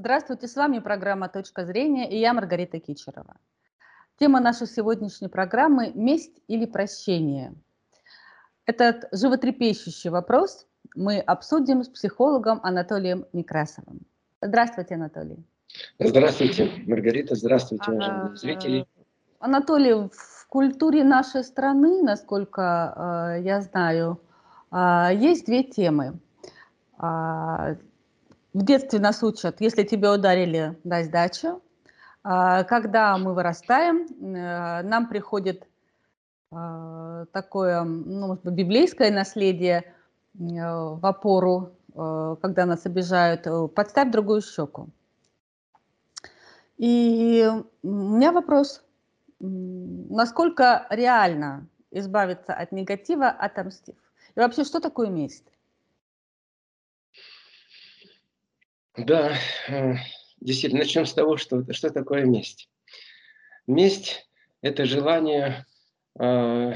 [0.00, 3.36] Здравствуйте, с вами программа «Точка зрения» и я Маргарита Кичерова.
[4.18, 7.52] Тема нашей сегодняшней программы– «Месть или прощение?».
[8.64, 14.00] Этот животрепещущий вопрос мы обсудим с психологом Анатолием Некрасовым.
[14.40, 15.44] Здравствуйте, Анатолий.
[15.98, 17.34] Здравствуйте, Маргарита.
[17.34, 18.86] Здравствуйте, уважаемые зрители.
[19.40, 24.20] Анатолий, в культуре нашей страны, насколько э, я знаю,
[24.70, 26.18] э, есть две темы.
[28.58, 31.62] В детстве нас учат, если тебя ударили, дай сдачу.
[32.24, 35.64] А, когда мы вырастаем, э, нам приходит
[36.50, 39.84] а, такое, ну, может быть, библейское наследие э,
[40.40, 44.88] в опору, э, когда нас обижают, подставь другую щеку.
[46.78, 47.48] И
[47.84, 48.82] у меня вопрос,
[49.38, 53.94] насколько реально избавиться от негатива, отомстив?
[54.34, 55.46] И вообще, что такое месть?
[58.98, 59.32] Да,
[59.68, 59.94] э,
[60.40, 62.68] действительно, начнем с того, что, что такое месть.
[63.68, 64.28] Месть–
[64.60, 65.66] это желание,
[66.18, 66.72] э,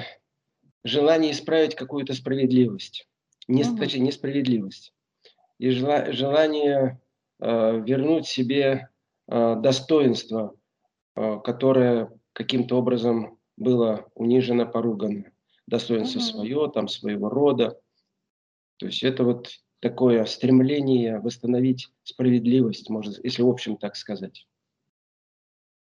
[0.84, 3.08] желание исправить какую-то справедливость,
[3.48, 3.76] не, угу.
[3.76, 4.94] точнее, несправедливость.
[5.58, 7.00] И желание
[7.40, 8.88] э, вернуть себе
[9.28, 10.54] достоинство,
[11.14, 15.32] которое каким-то образом было унижено, поругано.
[15.66, 16.26] Достоинство угу.
[16.26, 17.80] свое, там, своего рода.
[18.78, 24.46] То есть это вот такое стремление восстановить справедливость, можно, если в общем так сказать.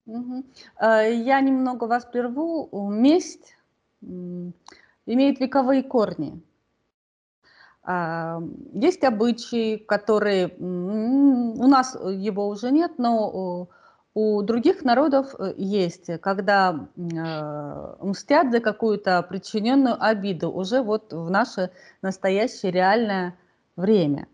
[0.08, 0.44] Угу.
[0.82, 2.68] Я немного вас прерву.
[2.90, 3.56] Месть
[4.02, 6.42] имеет вековые корни.
[7.84, 8.42] А,
[8.74, 13.70] есть обычаи, которые у нас его уже нет, но
[14.16, 21.30] у других народов э, есть, когда э, мстят за какую-то причиненную обиду уже вот в
[21.30, 21.70] наше
[22.02, 23.36] настоящее реальное
[23.76, 24.28] время.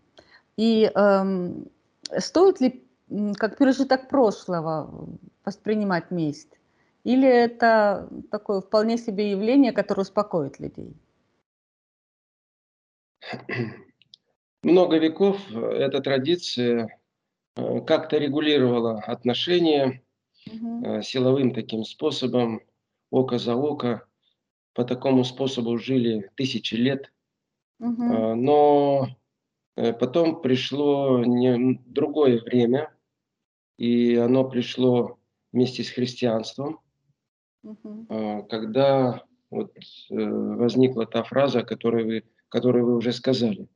[0.56, 1.66] И эм,
[2.18, 2.84] стоит ли
[3.36, 5.08] как пережиток прошлого
[5.44, 6.58] воспринимать месть?
[7.04, 10.94] Или это такое вполне себе явление, которое успокоит людей?
[14.62, 17.00] Много веков эта традиция
[17.56, 20.02] э, как-то регулировала отношения
[20.46, 21.02] угу.
[21.02, 22.62] силовым таким способом,
[23.10, 24.06] око за око.
[24.74, 27.12] По такому способу жили тысячи лет.
[27.80, 28.34] Угу.
[28.36, 29.08] Но
[29.74, 32.92] потом пришло не, другое время,
[33.78, 35.18] и оно пришло
[35.52, 36.80] вместе с христианством,
[37.62, 38.46] угу.
[38.48, 43.68] когда вот, э, возникла та фраза, которую вы, которую вы уже сказали,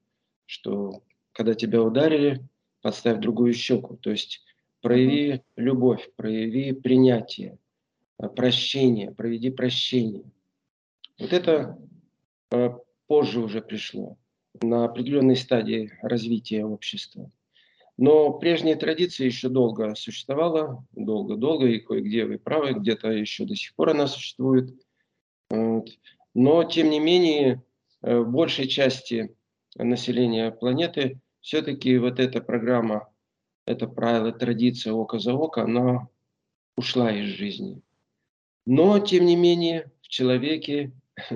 [0.47, 1.03] что
[1.33, 2.43] когда тебя ударили,
[2.81, 3.97] подставь другую щеку.
[3.97, 4.43] То есть
[4.81, 7.59] прояви любовь, прояви принятие,
[8.37, 10.25] прощение, проведи прощение.
[11.19, 11.79] Вот это
[13.07, 14.17] позже уже пришло
[14.63, 17.31] на определенной стадии развития общества.
[17.97, 23.75] Но прежняя традиция еще долго существовала, долго-долго, и кое-где вы правы, где-то еще до сих
[23.75, 24.75] пор она существует.
[25.51, 27.63] Но, тем не менее,
[28.03, 29.35] э, в большей части
[29.77, 33.09] населения планеты все-таки вот эта программа,
[33.65, 36.09] это правило, традиция око за око, она
[36.77, 37.81] ушла из жизни.
[38.67, 40.93] Но, тем не менее, в человеке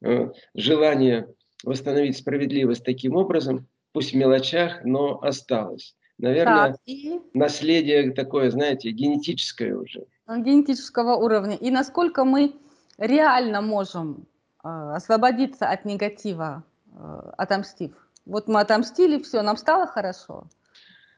[0.00, 1.28] э, желание
[1.64, 5.94] восстановить справедливость таким образом, пусть в мелочах, но осталось.
[6.18, 7.20] Наверное, так, и...
[7.32, 10.04] наследие такое, знаете, генетическое уже.
[10.28, 11.56] Генетического уровня.
[11.56, 12.54] И насколько мы
[12.98, 14.26] реально можем
[14.64, 17.92] э, освободиться от негатива, э, отомстив?
[18.26, 20.44] Вот мы отомстили, все, нам стало хорошо.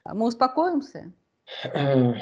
[0.04, 1.12] Мы успокоимся?
[1.64, 2.14] Э,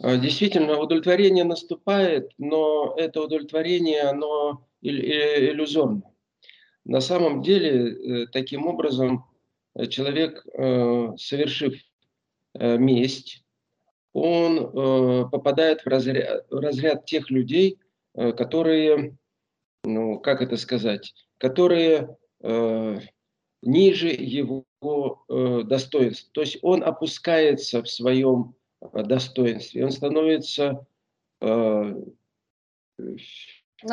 [0.00, 6.02] действительно, удовлетворение наступает, но это удовлетворение, оно иллюзорно.
[6.84, 9.24] На самом деле, э, таким образом,
[9.74, 11.74] э, человек, э, совершив
[12.54, 13.44] месть,
[14.12, 14.70] он
[15.30, 17.78] попадает в разряд, в разряд тех людей,
[18.14, 19.16] которые,
[19.84, 22.14] ну, как это сказать, которые
[23.62, 24.66] ниже его
[25.64, 26.30] достоинства.
[26.34, 28.54] То есть он опускается в своем
[28.92, 30.84] достоинстве, он становится
[31.40, 31.96] на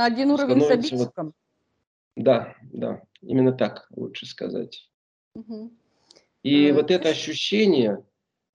[0.06, 1.28] один уровень с обидчиком.
[1.28, 1.34] Вот,
[2.20, 4.90] да, да, именно так лучше сказать.
[5.36, 5.72] Угу.
[6.44, 8.04] И а, вот это ощущение,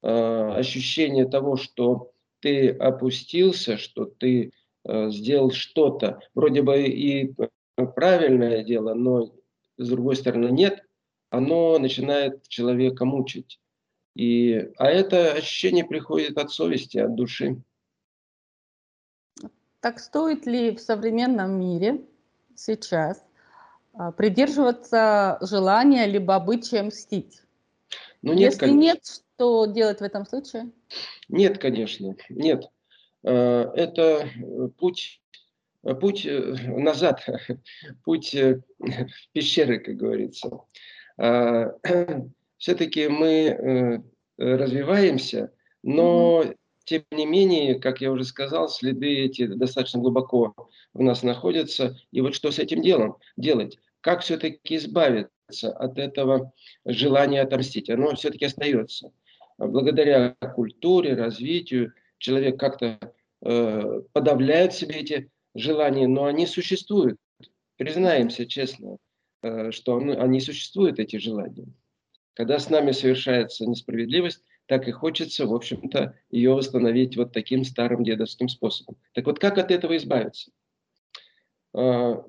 [0.02, 4.52] а, ощущение того, что ты опустился, что ты
[4.84, 7.34] а, сделал что-то, вроде бы и
[7.94, 9.34] правильное дело, но
[9.78, 10.84] с другой стороны нет,
[11.30, 13.60] оно начинает человека мучить.
[14.14, 17.62] И, а это ощущение приходит от совести, от души.
[19.80, 22.04] Так стоит ли в современном мире
[22.54, 23.24] сейчас
[24.16, 27.42] придерживаться желания либо обычая мстить?
[28.22, 28.80] Ну, нет, Если конечно.
[28.80, 30.70] нет, что делать в этом случае?
[31.28, 32.64] Нет, конечно, нет.
[33.24, 34.28] Э, это
[34.78, 35.20] путь,
[35.82, 37.26] путь э, назад,
[38.04, 38.86] путь э, в
[39.32, 40.50] пещеры, как говорится.
[42.58, 44.02] Все-таки мы
[44.36, 45.52] развиваемся,
[45.82, 46.44] но
[46.84, 50.54] тем не менее, как я уже сказал, следы эти достаточно глубоко
[50.92, 51.96] в нас находятся.
[52.12, 53.78] И вот что с этим делом делать?
[54.00, 56.52] Как все-таки избавиться от этого
[56.84, 57.88] желания отомстить?
[57.90, 59.12] Оно все-таки остается.
[59.56, 62.98] Благодаря культуре, развитию человек как-то
[63.42, 67.18] э, подавляет себе эти желания, но они существуют.
[67.76, 68.98] Признаемся честно,
[69.42, 71.66] э, что они существуют, эти желания.
[72.34, 78.04] Когда с нами совершается несправедливость, так и хочется, в общем-то, ее восстановить вот таким старым
[78.04, 78.96] дедовским способом.
[79.12, 80.50] Так вот, как от этого избавиться?
[81.74, 82.24] А,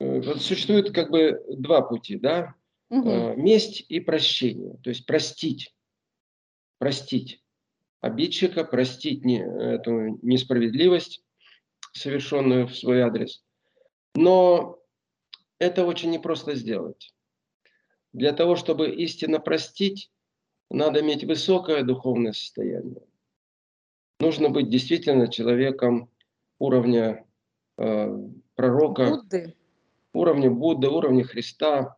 [0.00, 2.54] э, вот существует как бы два пути, да?
[2.90, 3.34] Угу.
[3.36, 4.76] Месть и прощение.
[4.82, 5.74] То есть простить.
[6.78, 7.42] Простить
[8.00, 11.24] обидчика, простить не, эту несправедливость,
[11.92, 13.44] совершенную в свой адрес.
[14.14, 14.78] Но
[15.58, 17.14] это очень непросто сделать.
[18.12, 20.10] Для того, чтобы истинно простить,
[20.70, 23.02] надо иметь высокое духовное состояние.
[24.20, 26.10] Нужно быть действительно человеком
[26.58, 27.24] уровня
[27.78, 29.54] э, пророка, Будды.
[30.12, 31.96] уровня Будды, уровня Христа.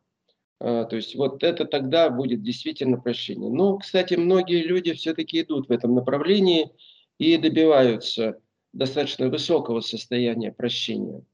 [0.61, 3.51] Э, то есть вот это тогда будет действительно прощение.
[3.51, 6.71] Но, кстати, многие люди все-таки идут в этом направлении
[7.19, 8.39] и добиваются
[8.73, 11.25] достаточно высокого состояния прощения.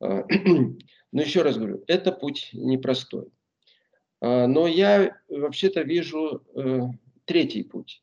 [0.00, 0.22] Э,
[1.12, 3.33] но еще раз говорю, это путь непростой.
[4.24, 6.80] А, но я вообще-то вижу э,
[7.26, 8.02] третий путь.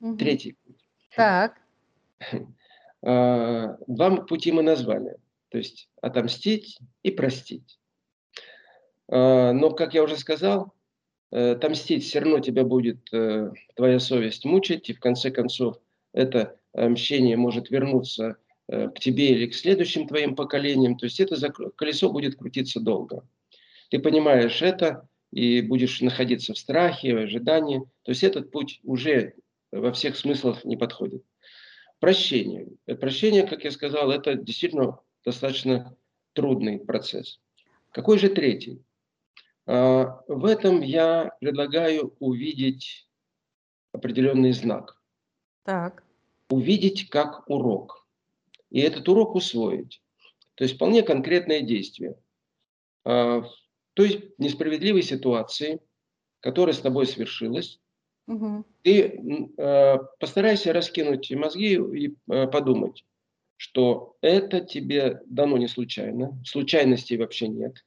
[0.00, 0.16] Угу.
[0.16, 0.84] Третий путь.
[1.14, 1.56] Так.
[3.02, 5.16] А, два пути мы назвали.
[5.50, 7.78] То есть отомстить и простить.
[9.06, 10.72] А, но, как я уже сказал,
[11.30, 15.76] э, отомстить все равно тебя будет э, твоя совесть мучить, и в конце концов
[16.12, 20.96] это мщение может вернуться к тебе или к следующим твоим поколениям.
[20.96, 21.36] То есть это
[21.76, 23.24] колесо будет крутиться долго.
[23.90, 27.80] Ты понимаешь это, и будешь находиться в страхе, в ожидании.
[28.02, 29.34] То есть этот путь уже
[29.72, 31.22] во всех смыслах не подходит.
[31.98, 32.68] Прощение.
[33.00, 35.96] Прощение, как я сказал, это действительно достаточно
[36.34, 37.40] трудный процесс.
[37.90, 38.82] Какой же третий?
[39.66, 43.08] А, в этом я предлагаю увидеть
[43.92, 45.00] определенный знак.
[45.64, 46.04] Так.
[46.48, 48.06] Увидеть как урок.
[48.70, 50.02] И этот урок усвоить.
[50.54, 52.18] То есть вполне конкретное действие.
[53.04, 53.42] А,
[53.96, 55.80] то есть несправедливой ситуации,
[56.40, 57.80] которая с тобой свершилась,
[58.26, 58.66] угу.
[58.82, 63.06] ты э, постарайся раскинуть мозги и э, подумать,
[63.56, 67.86] что это тебе дано не случайно, случайностей вообще нет.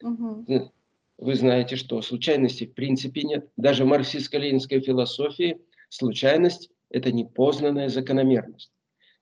[0.00, 0.72] Угу.
[1.18, 3.50] Вы знаете, что случайностей в принципе нет.
[3.56, 8.70] Даже в марксистско-ленинской философии случайность– это непознанная закономерность.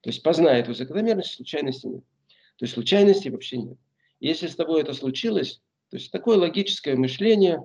[0.02, 2.04] То есть познай эту закономерность, случайности нет.
[2.58, 3.78] То есть случайностей вообще нет.
[4.20, 7.62] Если с тобой это случилось, то есть такое логическое мышление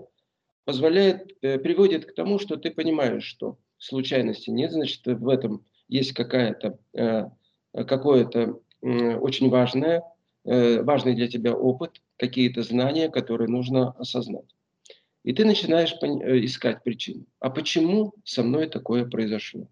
[0.66, 6.14] позволяет, э, приводит к тому, что ты понимаешь, что случайности нет, значит, в этом есть
[6.14, 7.26] какая-то, э,
[7.74, 10.04] какое-то очень важное,
[10.44, 14.56] э, важный для тебя опыт, какие-то знания, которые нужно осознать.
[15.24, 17.26] И ты начинаешь искать причину.
[17.40, 19.68] А почему со мной такое произошло?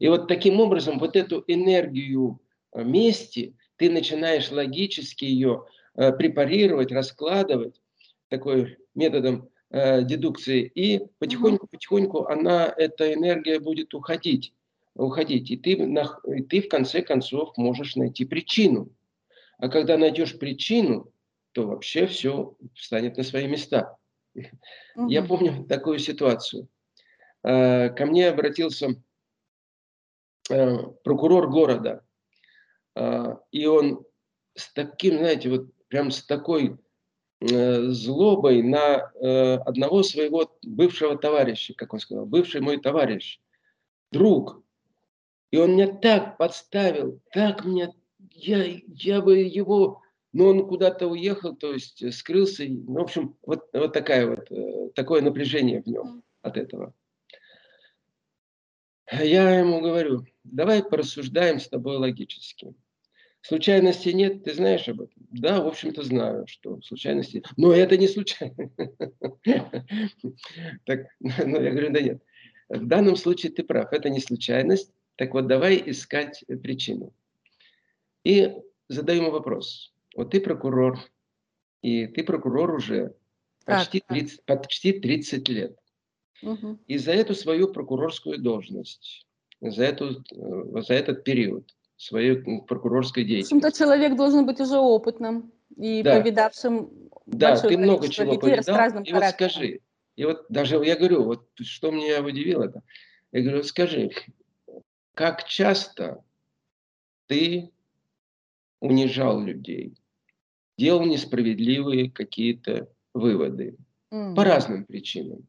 [0.00, 2.40] И вот таким образом вот эту энергию
[2.74, 7.80] мести ты начинаешь логически ее препарировать, раскладывать
[8.28, 14.52] такой методом э, дедукции, и потихоньку-потихоньку она, эта энергия будет уходить,
[14.94, 18.88] уходить, и ты, и ты в конце концов можешь найти причину.
[19.58, 21.12] А когда найдешь причину,
[21.52, 23.96] то вообще все встанет на свои места.
[24.96, 25.08] Угу.
[25.08, 26.68] Я помню такую ситуацию.
[27.42, 29.00] Э, ко мне обратился
[30.50, 32.04] э, прокурор города,
[32.96, 34.04] э, и он
[34.54, 36.76] с таким, знаете, вот прям с такой
[37.40, 43.38] э, злобой на э, одного своего бывшего товарища, как он сказал, бывший мой товарищ,
[44.10, 44.60] друг.
[45.52, 47.94] И он меня так подставил, так мне,
[48.32, 52.64] я, я бы его, но он куда-то уехал, то есть скрылся.
[52.66, 56.92] Ну, в общем, вот, вот такая вот, э, такое напряжение в нем от этого.
[59.12, 62.74] Я ему говорю, давай порассуждаем с тобой логически.
[63.46, 65.22] Случайности нет, ты знаешь об этом?
[65.30, 67.42] Да, в общем-то знаю, что случайности.
[67.58, 68.70] Но это не случайно.
[70.86, 72.22] Так, ну, я говорю, да нет.
[72.70, 74.90] В данном случае ты прав, это не случайность.
[75.16, 77.12] Так вот, давай искать причину.
[78.24, 78.50] И
[78.88, 79.92] задаем вопрос.
[80.16, 80.98] Вот ты прокурор,
[81.82, 83.14] и ты прокурор уже
[83.66, 85.78] почти 30, почти 30 лет.
[86.40, 86.78] угу.
[86.86, 89.26] и за эту свою прокурорскую должность,
[89.60, 93.54] за, эту, э, за этот период своей прокурорской деятельности.
[93.54, 96.18] В общем-то, человек должен быть уже опытным и да.
[96.18, 96.90] повидавшим
[97.26, 99.02] Да, ты много чего повидал.
[99.02, 99.80] И вот скажи,
[100.16, 102.82] и вот даже я говорю, вот что меня удивило, это,
[103.32, 104.10] я говорю, скажи,
[105.14, 106.22] как часто
[107.26, 107.70] ты
[108.80, 109.96] унижал людей,
[110.76, 113.76] делал несправедливые какие-то выводы
[114.12, 114.34] mm.
[114.34, 115.46] по разным причинам.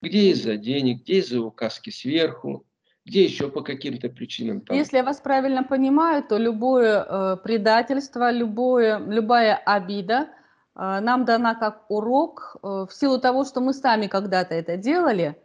[0.00, 2.66] Где из-за денег, где из-за указки сверху,
[3.04, 4.60] где еще по каким-то причинам.
[4.60, 4.76] Там.
[4.76, 10.28] Если я вас правильно понимаю, то любое э, предательство, любое, любая обида
[10.74, 15.36] э, нам дана как урок э, в силу того, что мы сами когда-то это делали,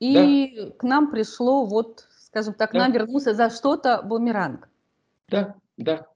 [0.00, 0.70] и да.
[0.78, 2.80] к нам пришло, вот, скажем так, да.
[2.80, 4.68] нам вернулся за что-то бумеранг.
[5.28, 6.06] Да, да.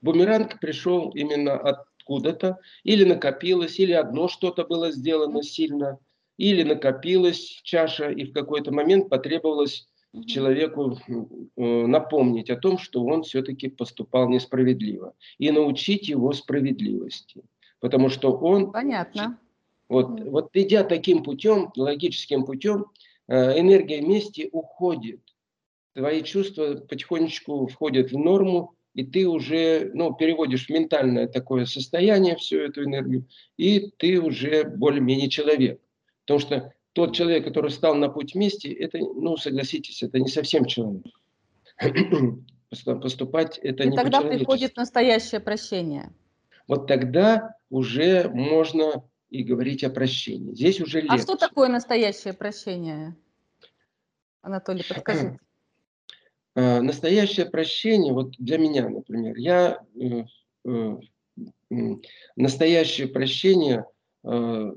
[0.00, 5.98] Бумеранг пришел именно откуда-то, или накопилось, или одно что-то было сделано сильно,
[6.38, 9.88] или накопилась чаша, и в какой-то момент потребовалось
[10.24, 17.42] человеку э, напомнить о том, что он все-таки поступал несправедливо, и научить его справедливости.
[17.80, 18.72] Потому что он...
[18.72, 19.38] Понятно.
[19.88, 22.86] Вот, вот идя таким путем, логическим путем,
[23.28, 25.20] э, энергия мести уходит.
[25.94, 32.36] Твои чувства потихонечку входят в норму, и ты уже ну, переводишь в ментальное такое состояние
[32.36, 35.80] всю эту энергию, и ты уже более-менее человек.
[36.24, 40.64] Потому что тот человек, который стал на путь мести, это, ну, согласитесь, это не совсем
[40.64, 41.04] человек.
[42.70, 46.10] Поступать это И не тогда приходит настоящее прощение.
[46.66, 50.54] Вот тогда уже можно и говорить о прощении.
[50.54, 51.16] Здесь уже легче.
[51.16, 53.14] А что такое настоящее прощение?
[54.40, 55.38] Анатолий, подскажите.
[56.58, 60.24] А, настоящее прощение, вот для меня, например, я э,
[60.64, 60.96] э,
[62.34, 63.86] настоящее прощение э,
[64.26, 64.72] Э,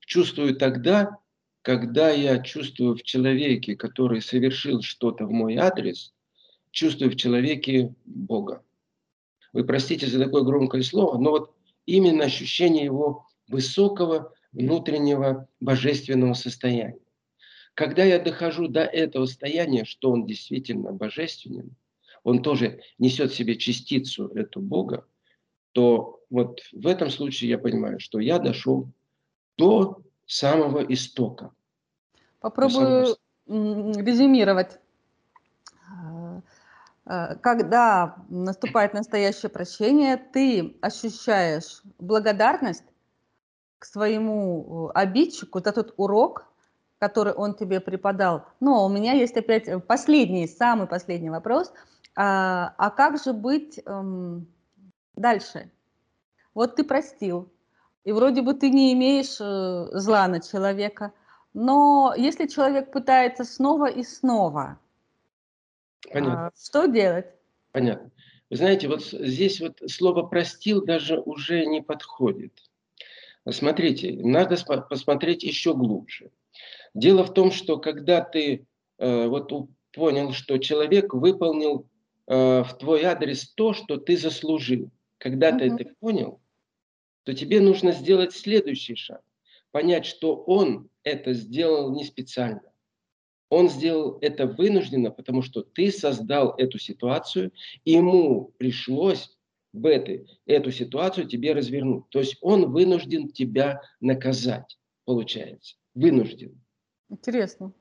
[0.00, 1.18] чувствую тогда,
[1.62, 6.14] когда я чувствую в человеке, который совершил что-то в мой адрес,
[6.70, 8.62] чувствую в человеке Бога.
[9.52, 11.54] Вы простите за такое громкое слово, но вот
[11.86, 16.98] именно ощущение его высокого внутреннего божественного состояния.
[17.74, 21.76] Когда я дохожу до этого состояния, что он действительно божественен,
[22.24, 25.06] он тоже несет в себе частицу эту Бога,
[25.72, 28.90] то вот в этом случае я понимаю, что я дошел
[29.58, 31.50] до самого истока.
[32.40, 34.02] Попробую самого...
[34.02, 34.78] резюмировать.
[35.90, 36.40] Э,
[37.06, 42.84] э, когда наступает настоящее прощение, ты ощущаешь благодарность
[43.78, 46.46] к своему э, обидчику за тот урок,
[46.98, 48.44] который он тебе преподал.
[48.60, 51.72] Но у меня есть опять последний, самый последний вопрос.
[52.16, 54.48] А, а как же быть эм,
[55.14, 55.70] дальше?
[56.54, 57.52] Вот ты простил,
[58.08, 61.12] и вроде бы ты не имеешь э, зла на человека,
[61.52, 64.78] но если человек пытается снова и снова,
[66.10, 66.46] Понятно.
[66.46, 67.26] А, что делать?
[67.72, 68.10] Понятно.
[68.48, 72.54] Вы знаете, вот здесь вот слово «простил» даже уже не подходит.
[73.50, 74.56] Смотрите, надо
[74.88, 76.30] посмотреть еще глубже.
[76.94, 79.52] Дело в том, что когда ты э, вот
[79.92, 81.86] понял, что человек выполнил
[82.26, 85.58] э, в твой адрес то, что ты заслужил, когда угу.
[85.58, 86.40] ты это понял,
[87.28, 89.20] то тебе нужно сделать следующий шаг.
[89.70, 92.72] Понять, что он это сделал не специально.
[93.50, 97.52] Он сделал это вынужденно, потому что ты создал эту ситуацию,
[97.84, 99.36] и ему пришлось
[99.74, 102.08] в этой, эту ситуацию тебе развернуть.
[102.08, 105.76] То есть он вынужден тебя наказать, получается.
[105.94, 106.58] Вынужден.
[107.10, 107.74] Интересно.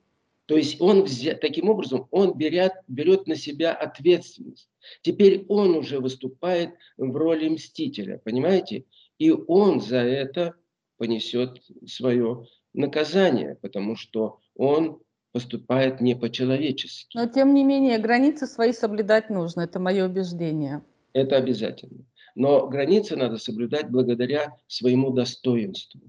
[0.48, 1.36] То есть он взя...
[1.36, 4.70] таким образом он берет, берет на себя ответственность.
[5.04, 8.86] Теперь он уже выступает в роли мстителя, понимаете?
[9.20, 10.56] И он за это
[10.98, 15.00] понесет свое наказание, потому что он
[15.32, 17.18] поступает не по-человечески.
[17.18, 20.84] Но тем не менее границы свои соблюдать нужно, это мое убеждение.
[21.14, 22.06] Это обязательно.
[22.36, 26.02] Но границы надо соблюдать благодаря своему достоинству,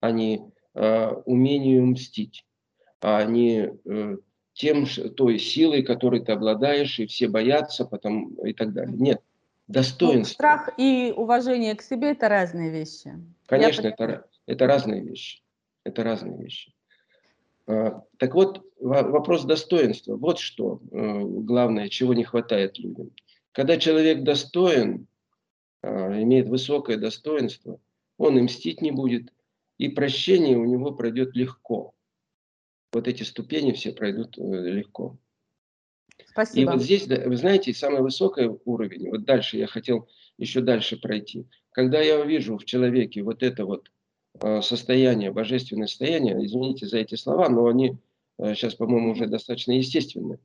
[0.00, 2.44] а не э, умению мстить,
[3.00, 4.16] а не э,
[4.52, 4.86] тем,
[5.16, 8.96] той силой, которой ты обладаешь, и все боятся потом и так далее.
[8.96, 9.22] Нет,
[9.66, 10.18] достоинство.
[10.18, 13.12] Ну, страх и уважение к себе– это разные вещи.
[13.46, 15.42] Конечно, это, это разные вещи.
[15.84, 16.72] Это разные вещи.
[17.66, 20.16] А, так вот, вопрос достоинства.
[20.16, 23.10] Вот что э, главное, чего не хватает людям.
[23.52, 25.06] Когда человек достоин,
[25.82, 27.80] а, имеет высокое достоинство,
[28.18, 29.32] он и мстить не будет,
[29.78, 31.94] и прощение у него пройдет легко.
[32.92, 35.18] Вот эти ступени все пройдут э, легко.
[36.34, 36.72] Спасибо.
[36.72, 41.46] И вот здесь, вы знаете, самый высокий уровень, вот дальше я хотел еще дальше пройти.
[41.70, 43.90] Когда я вижу в человеке вот это вот
[44.40, 47.96] э, состояние, божественное состояние, извините за эти слова, но они
[48.36, 50.40] сейчас, по-моему, уже достаточно естественны.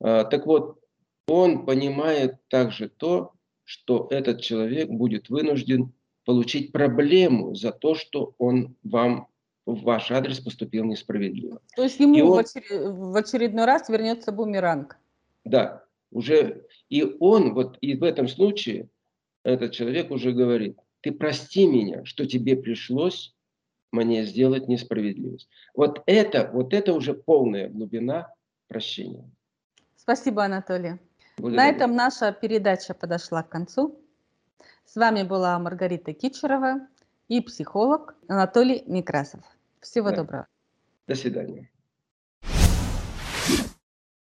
[0.00, 0.80] Так вот,
[1.26, 3.32] он понимает также то,
[3.64, 5.92] что этот человек будет вынужден
[6.24, 9.28] получить проблему за то, что он вам
[9.66, 11.60] в ваш адрес поступил несправедливо.
[11.76, 12.62] То есть ему он, в, очер...
[12.92, 14.98] в очередной раз вернется бумеранг.
[15.48, 18.88] Да, уже и он вот и в этом случае
[19.44, 23.34] этот человек уже говорит, ты прости меня, что тебе пришлось
[23.92, 25.48] мне сделать несправедливость.
[25.74, 28.32] Вот это, вот это уже полная глубина
[28.68, 29.30] прощения.
[29.96, 30.98] Спасибо, Анатолий.
[31.38, 31.56] Благодарю.
[31.56, 33.98] На этом наша передача подошла к концу.
[34.84, 36.86] С вами была Маргарита Кичерова
[37.28, 39.40] и психолог Анатолий Некрасов.
[39.80, 40.16] Всего да.
[40.16, 40.46] доброго.
[41.06, 41.70] До свидания.